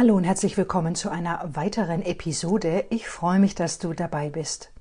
[0.00, 2.86] Hallo und herzlich willkommen zu einer weiteren Episode.
[2.88, 4.72] Ich freue mich, dass du dabei bist.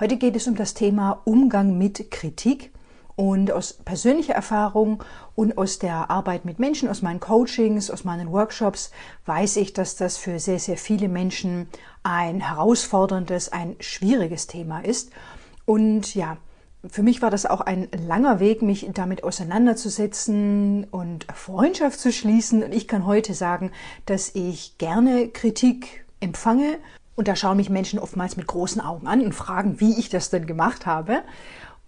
[0.00, 2.72] Heute geht es um das Thema Umgang mit Kritik
[3.14, 5.04] und aus persönlicher Erfahrung
[5.36, 8.90] und aus der Arbeit mit Menschen, aus meinen Coachings, aus meinen Workshops
[9.26, 11.68] weiß ich, dass das für sehr, sehr viele Menschen
[12.02, 15.12] ein herausforderndes, ein schwieriges Thema ist.
[15.66, 16.36] Und ja,
[16.86, 22.62] für mich war das auch ein langer Weg, mich damit auseinanderzusetzen und Freundschaft zu schließen.
[22.62, 23.72] Und ich kann heute sagen,
[24.06, 26.78] dass ich gerne Kritik empfange.
[27.16, 30.30] Und da schauen mich Menschen oftmals mit großen Augen an und fragen, wie ich das
[30.30, 31.22] denn gemacht habe.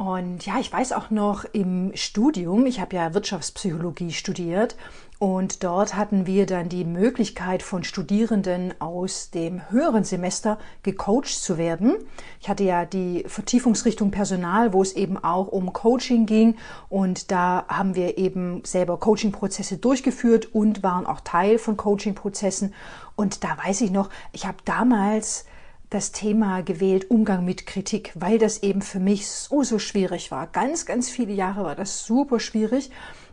[0.01, 4.75] Und ja, ich weiß auch noch im Studium, ich habe ja Wirtschaftspsychologie studiert
[5.19, 11.59] und dort hatten wir dann die Möglichkeit von Studierenden aus dem höheren Semester gecoacht zu
[11.59, 11.97] werden.
[12.41, 16.57] Ich hatte ja die Vertiefungsrichtung Personal, wo es eben auch um Coaching ging
[16.89, 22.73] und da haben wir eben selber Coaching-Prozesse durchgeführt und waren auch Teil von Coaching-Prozessen.
[23.17, 25.45] Und da weiß ich noch, ich habe damals
[25.91, 30.47] das Thema gewählt, Umgang mit Kritik, weil das eben für mich so, so schwierig war.
[30.47, 32.91] Ganz, ganz viele Jahre war das super schwierig,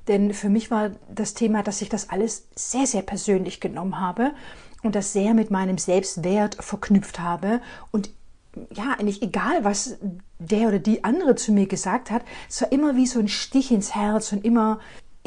[0.08, 4.31] denn für mich war das Thema, dass ich das alles sehr, sehr persönlich genommen habe
[4.81, 8.09] und das sehr mit meinem Selbstwert verknüpft habe und
[8.73, 9.97] ja, eigentlich egal, was
[10.39, 13.72] der oder die andere zu mir gesagt hat, es war immer wie so ein Stich
[13.72, 14.80] ins Herz und immer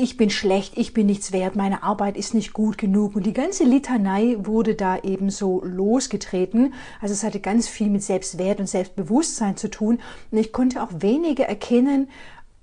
[0.02, 3.16] ich bin schlecht, ich bin nichts wert, meine Arbeit ist nicht gut genug.
[3.16, 6.72] Und die ganze Litanei wurde da eben so losgetreten.
[7.00, 10.00] Also es hatte ganz viel mit Selbstwert und Selbstbewusstsein zu tun.
[10.30, 12.08] Und ich konnte auch weniger erkennen,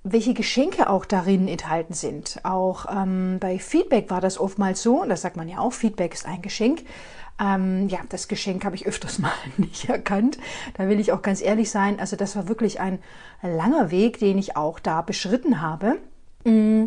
[0.02, 2.40] welche Geschenke auch darin enthalten sind.
[2.44, 6.14] Auch ähm, bei Feedback war das oftmals so, und das sagt man ja auch, Feedback
[6.14, 6.82] ist ein Geschenk.
[7.40, 10.38] Ähm, ja, das Geschenk habe ich öfters mal nicht erkannt.
[10.74, 12.00] Da will ich auch ganz ehrlich sein.
[12.00, 12.98] Also das war wirklich ein
[13.42, 15.98] langer Weg, den ich auch da beschritten habe.
[16.44, 16.86] Mm.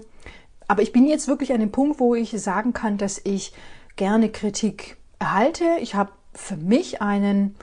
[0.71, 3.51] Aber ich bin jetzt wirklich an dem Punkt, wo ich sagen kann, dass ich
[3.97, 5.65] gerne Kritik erhalte.
[5.81, 7.57] Ich habe für mich einen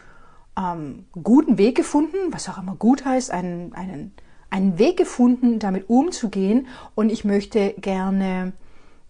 [0.58, 4.12] ähm, guten Weg gefunden, was auch immer gut heißt, einen, einen,
[4.50, 6.66] einen Weg gefunden, damit umzugehen.
[6.94, 8.52] Und ich möchte gerne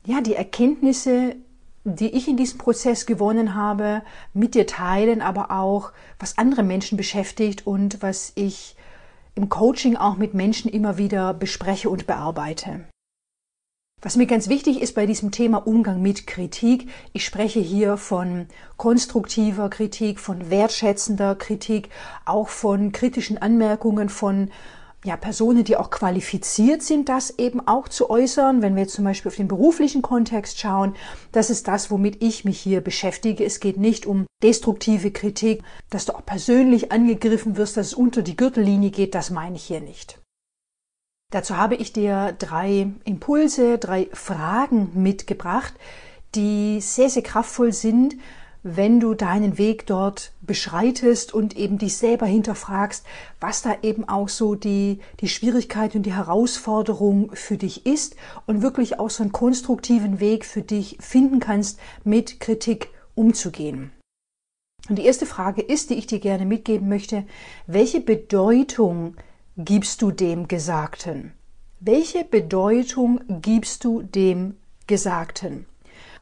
[0.07, 1.35] ja, die Erkenntnisse,
[1.83, 6.97] die ich in diesem Prozess gewonnen habe, mit dir teilen, aber auch, was andere Menschen
[6.97, 8.77] beschäftigt und was ich
[9.35, 12.85] im Coaching auch mit Menschen immer wieder bespreche und bearbeite.
[14.01, 18.47] Was mir ganz wichtig ist bei diesem Thema Umgang mit Kritik, ich spreche hier von
[18.77, 21.89] konstruktiver Kritik, von wertschätzender Kritik,
[22.25, 24.51] auch von kritischen Anmerkungen von
[25.05, 28.63] ja, Personen, die auch qualifiziert sind, das eben auch zu äußern.
[28.63, 30.95] Wenn wir jetzt zum Beispiel auf den beruflichen Kontext schauen,
[31.33, 33.45] das ist das, womit ich mich hier beschäftige.
[33.45, 38.23] Es geht nicht um destruktive Kritik, dass du auch persönlich angegriffen wirst, dass es unter
[38.23, 40.21] die Gürtellinie geht, das meine ich hier nicht.
[41.31, 45.75] Dazu habe ich dir drei Impulse, drei Fragen mitgebracht,
[46.35, 48.17] die sehr, sehr kraftvoll sind,
[48.63, 53.05] wenn du deinen Weg dort beschreitest und eben dich selber hinterfragst,
[53.41, 58.17] was da eben auch so die, die Schwierigkeit und die Herausforderung für dich ist
[58.47, 63.93] und wirklich auch so einen konstruktiven Weg für dich finden kannst, mit Kritik umzugehen.
[64.89, 67.27] Und die erste Frage ist, die ich dir gerne mitgeben möchte,
[67.67, 69.15] welche Bedeutung
[69.59, 71.33] gibst du dem Gesagten?
[71.81, 74.55] Welche Bedeutung gibst du dem
[74.87, 75.67] Gesagten?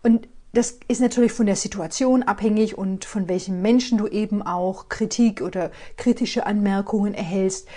[0.02, 4.88] Und das ist natürlich von der Situation abhängig und von welchen Menschen du eben auch
[4.88, 7.68] Kritik oder kritische Anmerkungen erhältst.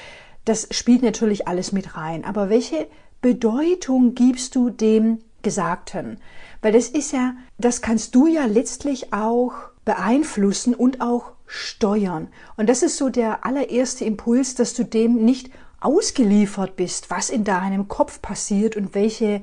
[0.45, 2.23] Das spielt natürlich alles mit rein.
[2.23, 2.87] Aber welche
[3.21, 6.21] Bedeutung gibst du dem Gesagten?
[6.61, 9.51] Weil das ist ja, das kannst du ja letztlich auch
[9.83, 12.27] beeinflussen und auch steuern.
[12.57, 15.49] Und das ist so der allererste Impuls, dass du dem nicht
[15.81, 19.41] ausgeliefert bist, was in deinem Kopf passiert und welche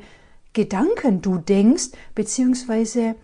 [0.52, 3.16] Gedanken du denkst, beziehungsweise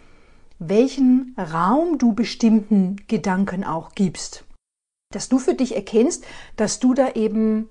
[0.58, 4.44] welchen Raum du bestimmten Gedanken auch gibst.
[5.12, 6.24] Dass du für dich erkennst,
[6.56, 7.70] dass du da eben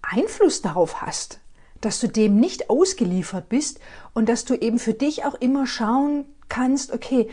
[0.00, 1.40] Einfluss darauf hast,
[1.80, 3.80] dass du dem nicht ausgeliefert bist
[4.14, 7.30] und dass du eben für dich auch immer schauen kannst, okay,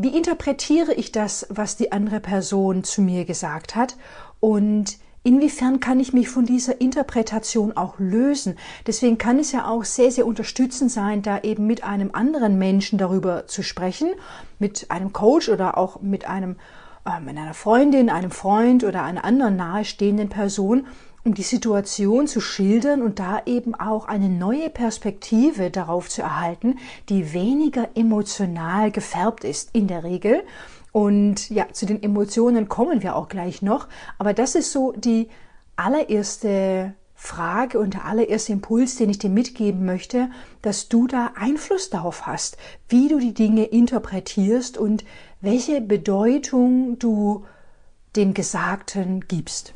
[0.00, 3.96] wie interpretiere ich das, was die andere Person zu mir gesagt hat
[4.40, 8.58] und inwiefern kann ich mich von dieser Interpretation auch lösen.
[8.84, 12.98] Deswegen kann es ja auch sehr, sehr unterstützend sein, da eben mit einem anderen Menschen
[12.98, 14.08] darüber zu sprechen,
[14.58, 16.56] mit einem Coach oder auch mit einem
[17.06, 20.88] äh, mit einer Freundin, einem Freund oder einer anderen nahestehenden Person
[21.34, 26.78] die Situation zu schildern und da eben auch eine neue Perspektive darauf zu erhalten,
[27.08, 30.42] die weniger emotional gefärbt ist in der Regel.
[30.92, 33.88] Und ja, zu den Emotionen kommen wir auch gleich noch.
[34.18, 35.28] Aber das ist so die
[35.76, 40.30] allererste Frage und der allererste Impuls, den ich dir mitgeben möchte,
[40.62, 42.58] dass du da Einfluss darauf hast,
[42.88, 45.04] wie du die Dinge interpretierst und
[45.40, 47.44] welche Bedeutung du
[48.16, 49.74] dem Gesagten gibst.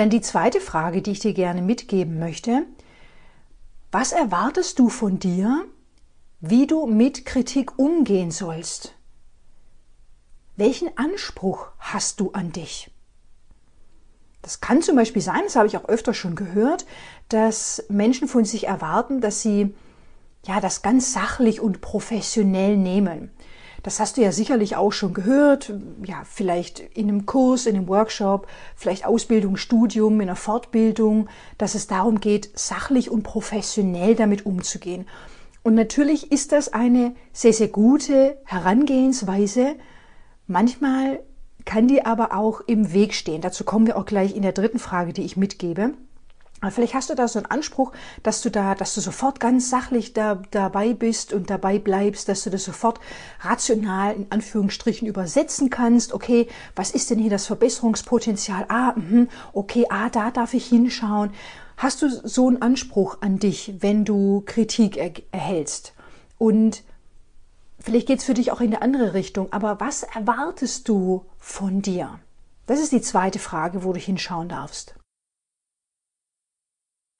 [0.00, 2.64] Dann die zweite Frage, die ich dir gerne mitgeben möchte.
[3.92, 5.66] Was erwartest du von dir,
[6.40, 8.94] wie du mit Kritik umgehen sollst?
[10.56, 12.90] Welchen Anspruch hast du an dich?
[14.40, 16.86] Das kann zum Beispiel sein, das habe ich auch öfter schon gehört,
[17.28, 19.74] dass Menschen von sich erwarten, dass sie
[20.46, 23.30] ja das ganz sachlich und professionell nehmen.
[23.82, 25.72] Das hast du ja sicherlich auch schon gehört,
[26.04, 28.46] ja, vielleicht in einem Kurs, in einem Workshop,
[28.76, 35.06] vielleicht Ausbildung, Studium, in einer Fortbildung, dass es darum geht, sachlich und professionell damit umzugehen.
[35.62, 39.76] Und natürlich ist das eine sehr, sehr gute Herangehensweise.
[40.46, 41.20] Manchmal
[41.64, 43.40] kann die aber auch im Weg stehen.
[43.40, 45.92] Dazu kommen wir auch gleich in der dritten Frage, die ich mitgebe.
[46.68, 47.92] Vielleicht hast du da so einen Anspruch,
[48.22, 52.44] dass du da, dass du sofort ganz sachlich da, dabei bist und dabei bleibst, dass
[52.44, 53.00] du das sofort
[53.40, 56.12] rational in Anführungsstrichen übersetzen kannst.
[56.12, 58.66] Okay, was ist denn hier das Verbesserungspotenzial?
[58.68, 61.30] Ah, mh, okay, ah, da darf ich hinschauen.
[61.78, 65.94] Hast du so einen Anspruch an dich, wenn du Kritik er erhältst?
[66.36, 66.82] Und
[67.78, 72.18] vielleicht geht's für dich auch in eine andere Richtung, aber was erwartest du von dir?
[72.66, 74.94] Das ist die zweite Frage, wo du hinschauen darfst.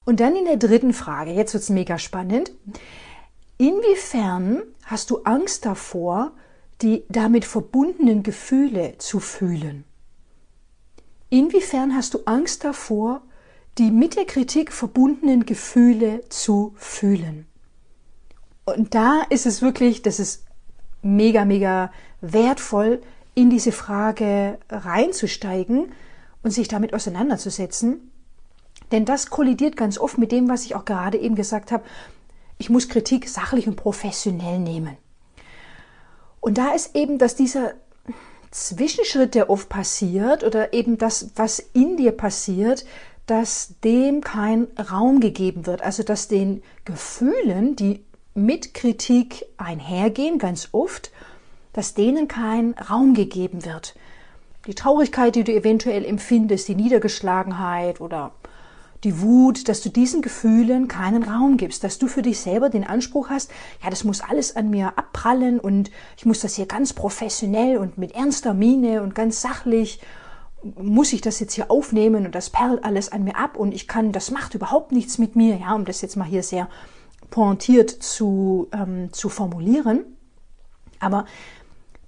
[0.05, 2.51] Und dann in der dritten Frage, jetzt wird's mega spannend.
[3.57, 6.31] Inwiefern hast du Angst davor,
[6.81, 9.83] die damit verbundenen Gefühle zu fühlen?
[11.29, 13.21] Inwiefern hast du Angst davor,
[13.77, 17.45] die mit der Kritik verbundenen Gefühle zu fühlen?
[18.65, 20.45] Und da ist es wirklich, das ist
[21.01, 23.01] mega, mega wertvoll,
[23.33, 25.93] in diese Frage reinzusteigen
[26.43, 28.10] und sich damit auseinanderzusetzen,
[28.91, 31.83] denn das kollidiert ganz oft mit dem, was ich auch gerade eben gesagt habe.
[32.57, 34.97] Ich muss Kritik sachlich und professionell nehmen.
[36.39, 37.73] Und da ist eben, dass dieser
[38.51, 42.85] Zwischenschritt, der oft passiert, oder eben das, was in dir passiert,
[43.25, 45.81] dass dem kein Raum gegeben wird.
[45.81, 48.03] Also dass den Gefühlen, die
[48.33, 51.11] mit Kritik einhergehen, ganz oft,
[51.73, 53.95] dass denen kein Raum gegeben wird.
[54.67, 58.31] Die Traurigkeit, die du eventuell empfindest, die Niedergeschlagenheit oder
[59.03, 62.85] die Wut, dass du diesen Gefühlen keinen Raum gibst, dass du für dich selber den
[62.85, 63.51] Anspruch hast,
[63.83, 67.97] ja, das muss alles an mir abprallen und ich muss das hier ganz professionell und
[67.97, 69.99] mit ernster Miene und ganz sachlich
[70.63, 73.87] muss ich das jetzt hier aufnehmen und das perlt alles an mir ab und ich
[73.87, 76.69] kann, das macht überhaupt nichts mit mir, ja, um das jetzt mal hier sehr
[77.31, 80.05] pointiert zu, ähm, zu formulieren.
[80.99, 81.25] Aber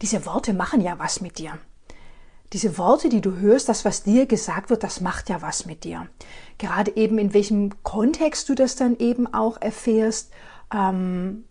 [0.04, 1.58] diese Worte machen ja was mit dir
[2.54, 5.84] diese Worte, die du hörst, das, was dir gesagt wird, das macht ja was mit
[5.84, 6.08] dir.
[6.60, 10.32] Gerade eben in welchem Kontext du das dann eben auch erfährst,
[10.72, 11.46] ähm,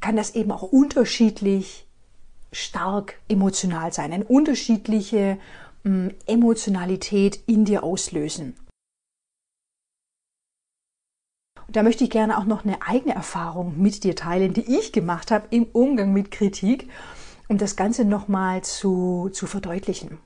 [0.00, 1.86] kann das eben auch unterschiedlich
[2.52, 5.38] stark emotional sein, eine unterschiedliche
[5.84, 8.56] ähm, Emotionalität in dir auslösen.
[11.66, 14.92] Und da möchte ich gerne auch noch eine eigene Erfahrung mit dir teilen, die ich
[14.92, 16.88] gemacht habe im Umgang mit Kritik
[17.52, 20.18] um das Ganze nochmal zu, zu verdeutlichen.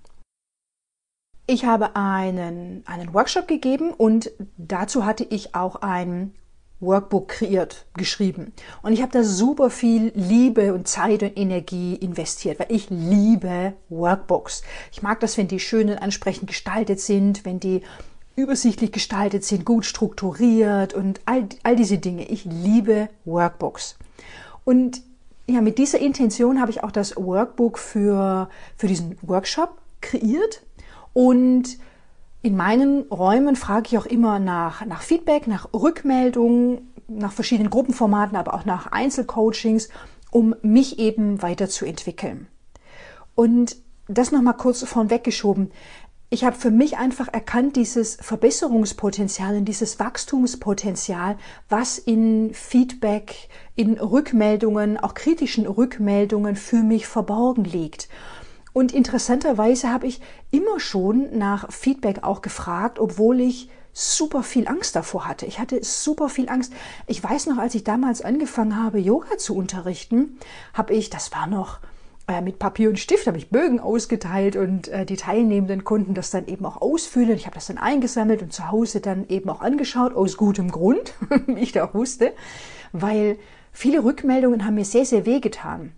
[1.48, 6.34] Ich habe einen, einen Workshop gegeben und dazu hatte ich auch ein
[6.78, 8.52] Workbook kreiert, geschrieben.
[8.82, 13.72] Und ich habe da super viel Liebe und Zeit und Energie investiert, weil ich liebe
[13.88, 14.62] Workbooks.
[14.92, 17.82] Ich mag das, wenn die schön und ansprechend gestaltet sind, wenn die
[18.36, 22.28] übersichtlich gestaltet sind, gut strukturiert und all, all diese Dinge.
[22.28, 23.96] Ich liebe Workbooks.
[24.64, 25.02] Und
[25.48, 30.62] ja, mit dieser Intention habe ich auch das Workbook für, für diesen Workshop kreiert.
[31.12, 31.78] Und
[32.42, 38.36] in meinen Räumen frage ich auch immer nach, nach Feedback, nach Rückmeldungen, nach verschiedenen Gruppenformaten,
[38.36, 39.88] aber auch nach Einzelcoachings,
[40.30, 42.48] um mich eben weiterzuentwickeln.
[43.34, 43.76] Und
[44.08, 45.70] das nochmal kurz vorweggeschoben
[46.28, 53.98] ich habe für mich einfach erkannt, dieses Verbesserungspotenzial und dieses Wachstumspotenzial, was in Feedback, in
[53.98, 58.08] Rückmeldungen, auch kritischen Rückmeldungen für mich verborgen liegt.
[58.72, 64.94] Und interessanterweise habe ich immer schon nach Feedback auch gefragt, obwohl ich super viel Angst
[64.96, 65.46] davor hatte.
[65.46, 66.72] Ich hatte super viel Angst.
[67.06, 70.38] Ich weiß noch, als ich damals angefangen habe, Yoga zu unterrichten,
[70.74, 71.78] habe ich, das war noch
[72.28, 76.30] äh, mit Papier und Stift habe ich Bögen ausgeteilt und äh, die Teilnehmenden konnten das
[76.30, 77.36] dann eben auch ausfüllen.
[77.36, 81.14] Ich habe das dann eingesammelt und zu Hause dann eben auch angeschaut, aus gutem Grund,
[81.46, 82.32] wie ich da auch wusste,
[82.92, 83.38] weil
[83.72, 85.92] viele Rückmeldungen haben mir sehr, sehr wehgetan.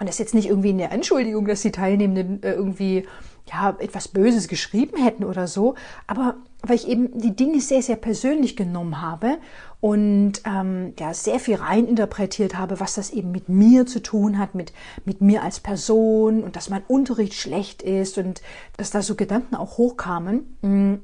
[0.00, 3.06] Und das ist jetzt nicht irgendwie eine Anschuldigung, dass die Teilnehmenden äh, irgendwie
[3.52, 5.74] ja, etwas Böses geschrieben hätten oder so,
[6.06, 9.38] aber weil ich eben die Dinge sehr, sehr persönlich genommen habe
[9.82, 14.54] und ähm, ja, sehr viel reininterpretiert habe, was das eben mit mir zu tun hat,
[14.54, 14.72] mit,
[15.04, 18.42] mit mir als Person und dass mein Unterricht schlecht ist und
[18.76, 20.56] dass da so Gedanken auch hochkamen.
[20.62, 20.94] Mm,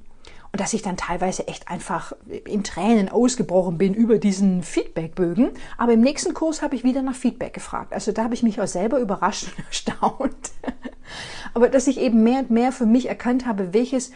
[0.51, 2.13] und dass ich dann teilweise echt einfach
[2.47, 5.51] in Tränen ausgebrochen bin über diesen Feedbackbögen.
[5.77, 7.93] Aber im nächsten Kurs habe ich wieder nach Feedback gefragt.
[7.93, 10.53] Also da habe ich mich auch selber überrascht und erstaunt.
[11.53, 14.13] Aber dass ich eben mehr und mehr für mich erkannt habe, welches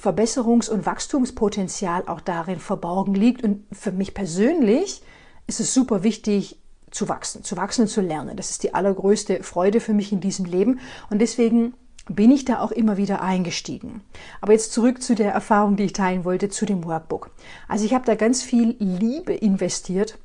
[0.00, 3.42] Verbesserungs- und Wachstumspotenzial auch darin verborgen liegt.
[3.42, 5.02] Und für mich persönlich
[5.46, 6.60] ist es super wichtig,
[6.90, 8.36] zu wachsen, zu wachsen und zu lernen.
[8.36, 10.78] Das ist die allergrößte Freude für mich in diesem Leben.
[11.10, 11.74] Und deswegen
[12.08, 14.02] bin ich da auch immer wieder eingestiegen.
[14.40, 17.30] Aber jetzt zurück zu der Erfahrung, die ich teilen wollte, zu dem Workbook.
[17.66, 20.18] Also ich habe da ganz viel Liebe investiert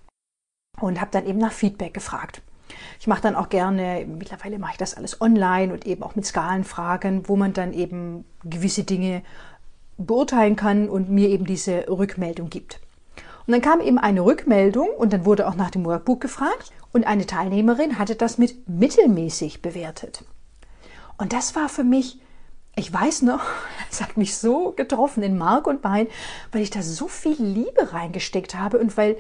[0.80, 2.42] und habe dann eben nach Feedback gefragt.
[3.00, 6.26] Ich mache dann auch gerne, mittlerweile mache ich das alles online und eben auch mit
[6.26, 9.24] Skalenfragen, wo man dann eben gewisse Dinge
[10.00, 12.80] beurteilen kann und mir eben diese Rückmeldung gibt.
[13.46, 17.06] Und dann kam eben eine Rückmeldung und dann wurde auch nach dem Workbook gefragt und
[17.06, 20.24] eine Teilnehmerin hatte das mit mittelmäßig bewertet.
[21.18, 22.20] Und das war für mich,
[22.76, 23.42] ich weiß noch,
[23.92, 26.08] es hat mich so getroffen in Mark und Bein,
[26.52, 29.18] weil ich da so viel Liebe reingesteckt habe und weil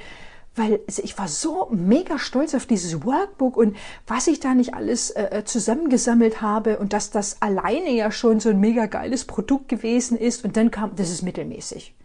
[0.59, 5.09] weil ich war so mega stolz auf dieses Workbook und was ich da nicht alles
[5.11, 9.69] äh, äh, zusammengesammelt habe und dass das alleine ja schon so ein mega geiles Produkt
[9.69, 11.95] gewesen ist und dann kam, das ist mittelmäßig.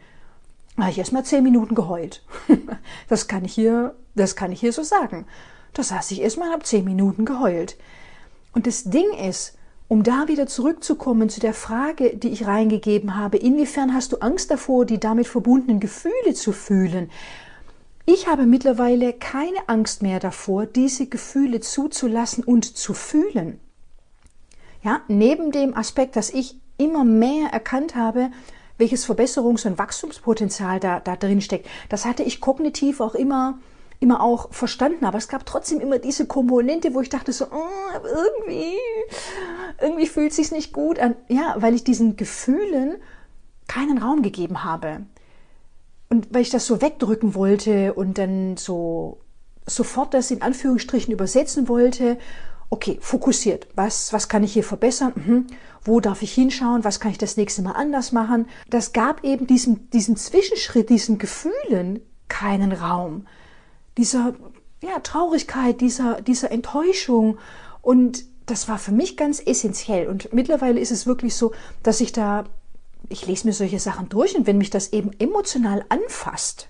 [0.76, 2.24] Da habe ich erst mal zehn Minuten geheult.
[3.08, 5.26] Das kann ich hier, das kann ich hier so sagen.
[5.72, 7.76] Da saß ich erst mal und habe zehn Minuten geheult.
[8.52, 9.58] Und das Ding ist,
[9.88, 14.50] um da wieder zurückzukommen zu der Frage, die ich reingegeben habe, inwiefern hast du Angst
[14.50, 17.10] davor, die damit verbundenen Gefühle zu fühlen?
[18.06, 23.60] Ich habe mittlerweile keine Angst mehr davor, diese Gefühle zuzulassen und zu fühlen.
[24.82, 28.30] Ja, neben dem Aspekt, dass ich immer mehr erkannt habe,
[28.76, 31.66] welches Verbesserungs- und Wachstumspotenzial da, da drin steckt.
[31.88, 33.58] Das hatte ich kognitiv auch immer
[34.00, 37.98] immer auch verstanden, aber es gab trotzdem immer diese Komponente, wo ich dachte so, oh,
[38.04, 38.76] irgendwie,
[39.80, 41.16] irgendwie fühlt es sich nicht gut an.
[41.28, 42.96] Ja, weil ich diesen Gefühlen
[43.66, 45.06] keinen Raum gegeben habe.
[46.14, 49.18] Und weil ich das so wegdrücken wollte und dann so
[49.66, 52.18] sofort das in Anführungsstrichen übersetzen wollte,
[52.70, 53.66] okay, fokussiert.
[53.74, 55.12] Was, was kann ich hier verbessern?
[55.16, 55.46] Mhm.
[55.82, 56.84] Wo darf ich hinschauen?
[56.84, 58.46] Was kann ich das nächste Mal anders machen?
[58.70, 63.26] Das gab eben diesen, diesen Zwischenschritt, diesen Gefühlen keinen Raum
[63.98, 64.34] dieser
[64.82, 67.38] ja, Traurigkeit, dieser, dieser Enttäuschung.
[67.82, 70.06] Und das war für mich ganz essentiell.
[70.06, 71.52] Und mittlerweile ist es wirklich so,
[71.82, 72.44] dass ich da,
[73.08, 76.68] ich lese mir solche Sachen durch und wenn mich das eben emotional anfasst,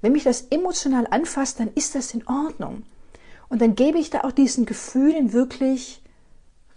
[0.00, 2.82] wenn mich das emotional anfasst, dann ist das in Ordnung.
[3.48, 6.02] Und dann gebe ich da auch diesen Gefühlen wirklich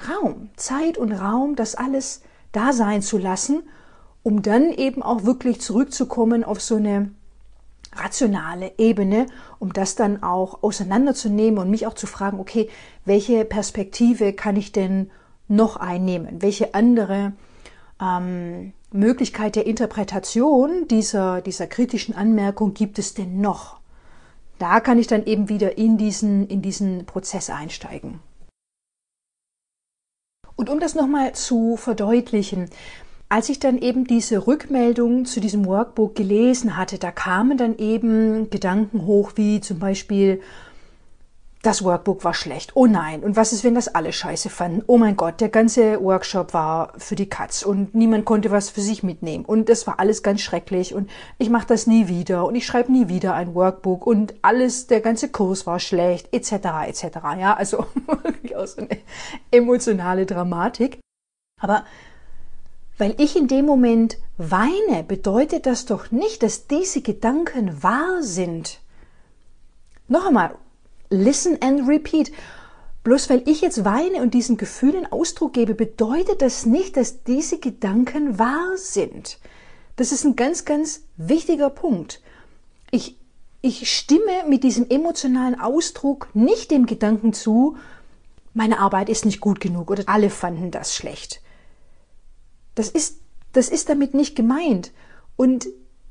[0.07, 2.21] Raum, Zeit und Raum, das alles
[2.51, 3.63] da sein zu lassen,
[4.23, 7.11] um dann eben auch wirklich zurückzukommen auf so eine
[7.95, 9.25] rationale Ebene,
[9.59, 12.69] um das dann auch auseinanderzunehmen und mich auch zu fragen, okay,
[13.05, 15.09] welche Perspektive kann ich denn
[15.47, 16.41] noch einnehmen?
[16.41, 17.33] Welche andere
[18.01, 23.79] ähm, Möglichkeit der Interpretation dieser, dieser kritischen Anmerkung gibt es denn noch?
[24.59, 28.19] Da kann ich dann eben wieder in diesen, in diesen Prozess einsteigen.
[30.55, 32.69] Und um das nochmal zu verdeutlichen,
[33.29, 38.49] als ich dann eben diese Rückmeldung zu diesem Workbook gelesen hatte, da kamen dann eben
[38.49, 40.41] Gedanken hoch, wie zum Beispiel,
[41.63, 42.71] das Workbook war schlecht.
[42.75, 43.23] Oh nein.
[43.23, 44.83] Und was ist, wenn das alle scheiße fanden?
[44.87, 48.81] Oh mein Gott, der ganze Workshop war für die Katz und niemand konnte was für
[48.81, 49.43] sich mitnehmen.
[49.43, 51.09] Und das war alles ganz schrecklich und
[51.39, 55.01] ich mache das nie wieder und ich schreibe nie wieder ein Workbook und alles, der
[55.01, 56.51] ganze Kurs war schlecht, etc.
[56.87, 57.03] etc.
[57.39, 57.85] Ja, also
[58.23, 58.97] wirklich auch so eine
[59.51, 60.99] emotionale Dramatik.
[61.59, 61.83] Aber
[62.99, 68.79] weil ich in dem Moment weine, bedeutet das doch nicht, dass diese Gedanken wahr sind.
[70.07, 70.55] Noch einmal,
[71.09, 72.31] listen and repeat.
[73.03, 77.59] Bloß weil ich jetzt weine und diesen Gefühlen Ausdruck gebe, bedeutet das nicht, dass diese
[77.59, 79.39] Gedanken wahr sind.
[79.95, 82.21] Das ist ein ganz, ganz wichtiger Punkt.
[82.91, 83.17] Ich,
[83.61, 87.77] ich stimme mit diesem emotionalen Ausdruck nicht dem Gedanken zu,
[88.53, 91.41] meine Arbeit ist nicht gut genug oder alle fanden das schlecht.
[92.75, 93.21] Das ist,
[93.53, 94.91] das ist damit nicht gemeint.
[95.35, 95.67] Und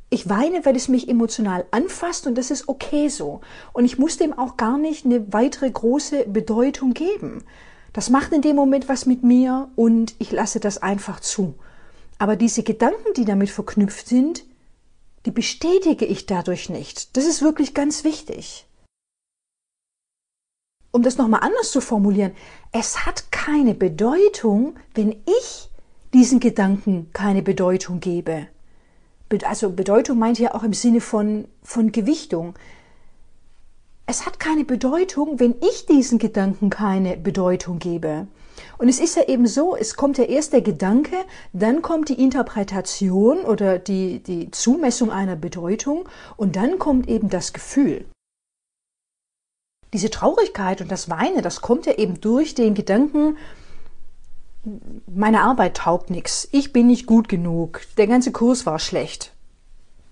[0.08, 3.40] ich weine, weil es mich emotional anfasst und das ist okay so.
[3.72, 7.44] Und ich muss dem auch gar nicht eine weitere große Bedeutung geben.
[7.92, 11.54] Das macht in dem Moment was mit mir und ich lasse das einfach zu.
[12.18, 14.44] Aber diese Gedanken, die damit verknüpft sind,
[15.24, 17.16] die bestätige ich dadurch nicht.
[17.16, 18.66] Das ist wirklich ganz wichtig.
[20.92, 22.32] Um das nochmal anders zu formulieren,
[22.72, 25.68] es hat keine Bedeutung, wenn ich
[26.14, 28.48] diesen Gedanken keine Bedeutung gebe.
[29.44, 32.54] Also Bedeutung meint ja auch im Sinne von, von Gewichtung.
[34.06, 38.28] Es hat keine Bedeutung, wenn ich diesen Gedanken keine Bedeutung gebe.
[38.78, 41.16] Und es ist ja eben so, es kommt ja erst der Gedanke,
[41.52, 47.52] dann kommt die Interpretation oder die, die Zumessung einer Bedeutung und dann kommt eben das
[47.52, 48.04] Gefühl.
[49.92, 53.36] Diese Traurigkeit und das Weinen, das kommt ja eben durch den Gedanken,
[55.06, 59.32] meine Arbeit taugt nichts, ich bin nicht gut genug, der ganze Kurs war schlecht.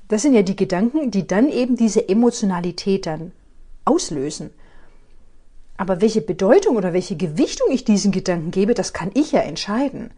[0.09, 3.33] Das sind ja die Gedanken, die dann eben diese Emotionalität dann
[3.85, 4.51] auslösen.
[5.77, 10.13] Aber welche Bedeutung oder welche Gewichtung ich diesen Gedanken gebe, das kann ich ja entscheiden.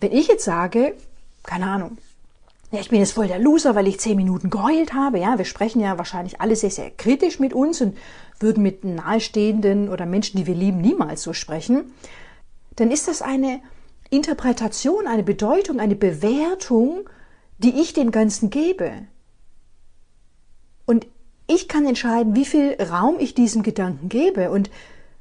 [0.00, 0.94] Wenn ich jetzt sage,
[1.42, 1.98] keine Ahnung,
[2.70, 5.44] ja, ich bin jetzt voll der Loser, weil ich zehn Minuten geheult habe, ja, wir
[5.44, 7.98] sprechen ja wahrscheinlich alle sehr, sehr kritisch mit uns und
[8.40, 11.92] würden mit nahestehenden oder Menschen, die wir lieben, niemals so sprechen
[12.76, 13.60] dann ist das eine
[14.10, 17.08] Interpretation, eine Bedeutung, eine Bewertung,
[17.58, 19.06] die ich dem Ganzen gebe.
[20.86, 21.06] Und
[21.46, 24.70] ich kann entscheiden, wie viel Raum ich diesem Gedanken gebe und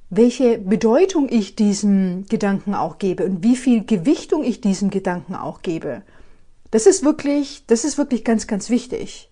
[0.10, 5.62] welche Bedeutung ich diesem Gedanken auch gebe und wie viel Gewichtung ich diesem Gedanken auch
[5.62, 6.03] gebe.
[6.72, 9.31] Das ist wirklich, das ist wirklich ganz, ganz wichtig.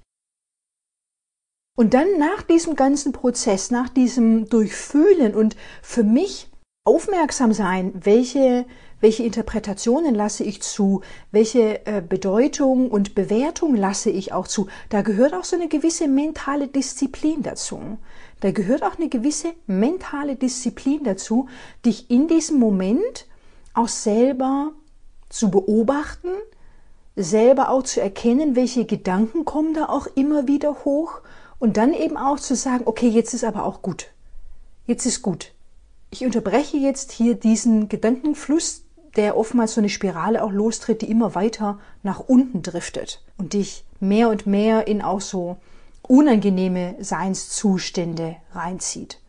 [1.78, 6.51] Und dann nach diesem ganzen Prozess, nach diesem Durchfühlen und für mich
[6.84, 8.66] aufmerksam sein, welche,
[9.02, 14.68] welche Interpretationen lasse ich zu, welche äh, Bedeutung und Bewertung lasse ich auch zu.
[14.90, 18.00] Da gehört auch so eine gewisse mentale Disziplin dazu.
[18.40, 21.48] Da gehört auch eine gewisse mentale Disziplin dazu,
[21.86, 23.28] dich in diesem Moment
[23.76, 24.72] auch selber
[25.30, 26.30] zu beobachten,
[27.16, 31.22] selber auch zu erkennen, welche Gedanken kommen da auch immer wieder hoch
[31.60, 34.08] und dann eben auch zu sagen, okay, jetzt ist aber auch gut.
[34.88, 35.54] Jetzt ist gut
[36.12, 38.84] ich unterbreche jetzt hier diesen Gedankenfluss,
[39.16, 43.86] der oftmals so eine Spirale auch lostritt, die immer weiter nach unten driftet und dich
[44.00, 45.58] mehr und mehr in auch so
[46.02, 49.20] unangenehme Seinszustände reinzieht.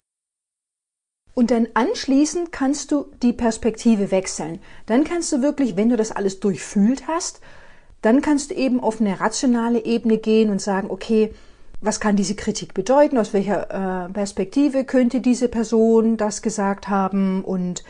[1.35, 4.61] Und dann anschließend kannst du die Perspektive wechseln.
[4.87, 7.41] Dann kannst du wirklich, wenn du das alles durchfühlt hast,
[8.03, 11.33] dann kannst du eben auf eine rationale Ebene gehen und sagen, okay,
[11.83, 17.45] was kann diese Kritik bedeuten, aus welcher äh, Perspektive könnte diese Person das gesagt haben
[17.45, 17.83] und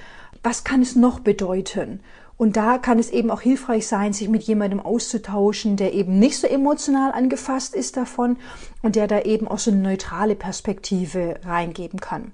[0.43, 2.01] was kann es noch bedeuten.
[2.39, 6.39] Und da kann es eben auch hilfreich sein, sich mit jemandem auszutauschen, der eben nicht
[6.39, 8.37] so emotional angefasst ist davon
[8.83, 12.33] und der da eben auch so eine neutrale Perspektive reingeben kann.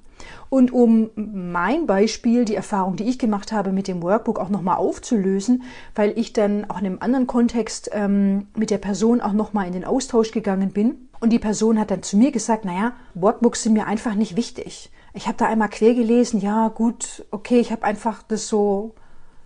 [0.51, 4.77] Und um mein Beispiel, die Erfahrung, die ich gemacht habe mit dem Workbook auch nochmal
[4.77, 5.63] aufzulösen,
[5.95, 9.75] weil ich dann auch in einem anderen Kontext ähm, mit der Person auch nochmal in
[9.75, 13.73] den Austausch gegangen bin, und die Person hat dann zu mir gesagt, naja, Workbooks sind
[13.73, 14.91] mir einfach nicht wichtig.
[15.15, 18.95] Ich habe da einmal quer gelesen, ja gut, okay, ich habe einfach das so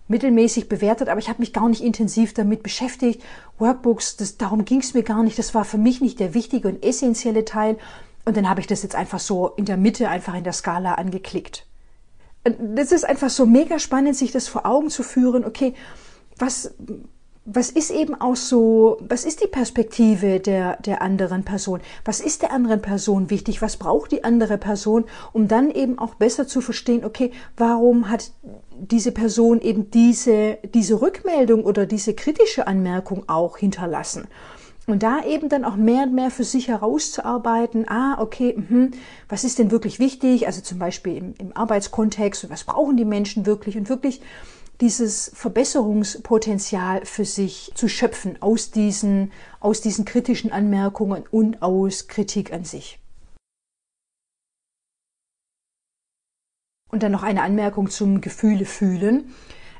[0.07, 3.23] mittelmäßig bewertet, aber ich habe mich gar nicht intensiv damit beschäftigt.
[3.57, 5.39] Workbooks, das, darum ging es mir gar nicht.
[5.39, 7.77] Das war für mich nicht der wichtige und essentielle Teil.
[8.25, 10.95] Und dann habe ich das jetzt einfach so in der Mitte, einfach in der Skala
[10.95, 11.65] angeklickt.
[12.59, 15.45] Das ist einfach so mega spannend, sich das vor Augen zu führen.
[15.45, 15.73] Okay,
[16.37, 16.73] was,
[17.45, 21.81] was ist eben auch so, was ist die Perspektive der, der anderen Person?
[22.05, 23.61] Was ist der anderen Person wichtig?
[23.61, 25.05] Was braucht die andere Person?
[25.33, 28.31] Um dann eben auch besser zu verstehen, okay, warum hat
[28.77, 34.27] diese Person eben diese, diese Rückmeldung oder diese kritische Anmerkung auch hinterlassen?
[34.85, 38.89] Und da eben dann auch mehr und mehr für sich herauszuarbeiten, ah, okay, mh,
[39.29, 40.45] was ist denn wirklich wichtig?
[40.45, 43.77] Also zum Beispiel im, im Arbeitskontext, was brauchen die Menschen wirklich?
[43.77, 44.21] Und wirklich
[44.81, 52.51] dieses Verbesserungspotenzial für sich zu schöpfen aus diesen, aus diesen kritischen Anmerkungen und aus Kritik
[52.51, 52.99] an sich.
[56.91, 59.33] Und dann noch eine Anmerkung zum Gefühle fühlen.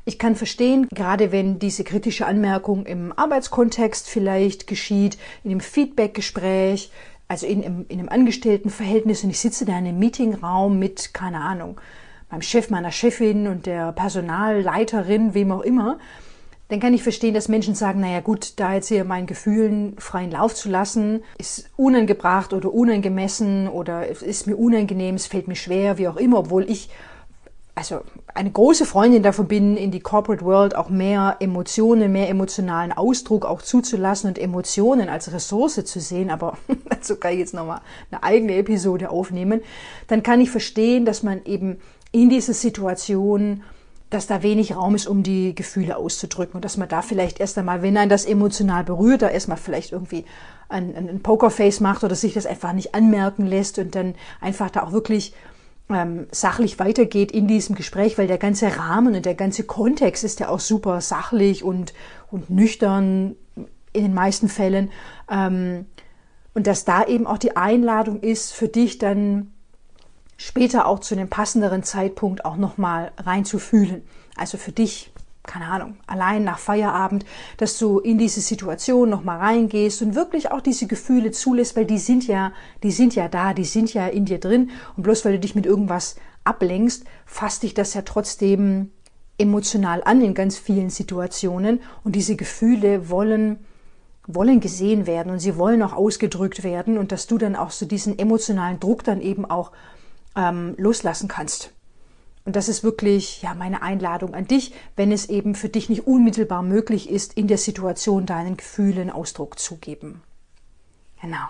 [0.06, 6.92] Ich kann verstehen, gerade wenn diese kritische Anmerkung im Arbeitskontext vielleicht geschieht, in einem Feedbackgespräch,
[7.30, 11.39] also in, in, in einem Angestelltenverhältnis und ich sitze da in einem Meetingraum mit, keine
[11.39, 11.80] Ahnung,
[12.30, 16.00] meinem Chef, meiner Chefin und der Personalleiterin, wem auch immer,
[16.68, 20.32] dann kann ich verstehen, dass Menschen sagen, naja gut, da jetzt hier meinen Gefühlen freien
[20.32, 25.98] Lauf zu lassen, ist unangebracht oder unangemessen oder ist mir unangenehm, es fällt mir schwer,
[25.98, 26.89] wie auch immer, obwohl ich
[27.76, 28.02] also
[28.36, 33.46] eine große Freundin davon bin, in die Corporate World auch mehr Emotionen, mehr emotionalen Ausdruck
[33.46, 36.58] auch zuzulassen und Emotionen als Ressource zu sehen, aber
[36.90, 37.82] dazu kann ich jetzt nochmal
[38.12, 39.62] eine eigene Episode aufnehmen,
[40.08, 41.80] dann kann ich verstehen, dass man eben
[42.12, 43.64] in dieser Situation,
[44.12, 47.58] dass da wenig Raum ist, um die Gefühle auszudrücken und dass man da vielleicht erst
[47.58, 50.26] einmal, wenn ein das emotional berührt, da erstmal vielleicht irgendwie
[50.70, 54.84] ein, ein Pokerface macht oder sich das einfach nicht anmerken lässt und dann einfach da
[54.84, 55.34] auch wirklich
[55.89, 60.39] ähm, sachlich weitergeht in diesem Gespräch, weil der ganze Rahmen und der ganze Kontext ist
[60.39, 61.93] ja auch super sachlich und,
[62.32, 63.36] und nüchtern
[63.91, 64.91] in den meisten Fällen.
[65.30, 65.86] Ähm,
[66.54, 69.52] und dass da eben auch die Einladung ist, für dich dann
[70.38, 74.04] später auch zu einem passenderen Zeitpunkt auch nochmal reinzufühlen.
[74.36, 75.12] Also für dich,
[75.45, 77.25] keine Ahnung, allein nach Feierabend,
[77.58, 81.97] dass du in diese Situation nochmal reingehst und wirklich auch diese Gefühle zulässt, weil die
[81.97, 84.71] sind ja, die sind ja da, die sind ja in dir drin.
[84.95, 88.91] Und bloß weil du dich mit irgendwas ablenkst, fasst dich das ja trotzdem
[89.38, 91.82] emotional an in ganz vielen Situationen.
[92.03, 93.60] Und diese Gefühle wollen
[94.25, 97.86] wollen gesehen werden und sie wollen auch ausgedrückt werden und dass du dann auch so
[97.86, 99.73] diesen emotionalen Druck dann eben auch
[100.38, 101.73] ähm, loslassen kannst.
[102.45, 106.08] Und das ist wirklich ja meine Einladung an dich, wenn es eben für dich nicht
[106.08, 110.21] unmittelbar möglich ist, in der Situation deinen Gefühlen Ausdruck zu geben.
[111.21, 111.47] Genau.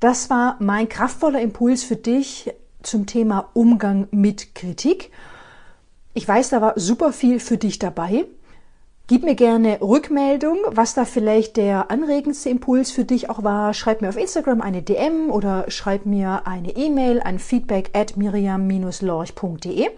[0.00, 5.10] Das war mein kraftvoller Impuls für dich zum Thema Umgang mit Kritik.
[6.14, 8.24] Ich weiß, da war super viel für dich dabei.
[9.08, 13.72] Gib mir gerne Rückmeldung, was da vielleicht der anregendste Impuls für dich auch war.
[13.72, 19.90] Schreib mir auf Instagram eine DM oder schreib mir eine E-Mail an feedback at miriam-lorch.de.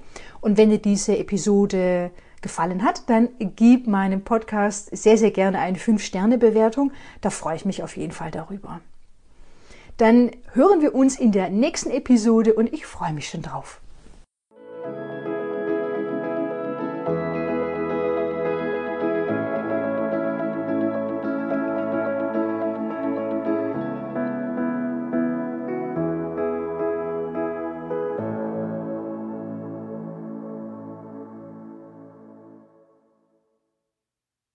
[0.43, 2.11] Und wenn dir diese Episode
[2.43, 6.93] gefallen hat, dann gib meinem Podcast sehr, sehr gerne eine 5-Sterne-Bewertung.
[7.23, 8.83] Da freue ich mich auf jeden Fall darüber.
[9.97, 13.81] Dann hören wir uns in der nächsten Episode und ich freue mich schon drauf.